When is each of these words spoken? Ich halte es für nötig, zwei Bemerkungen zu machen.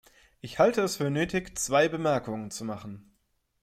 Ich 0.39 0.57
halte 0.57 0.81
es 0.81 0.95
für 0.95 1.11
nötig, 1.11 1.55
zwei 1.59 1.87
Bemerkungen 1.87 2.49
zu 2.49 2.65
machen. 2.65 3.13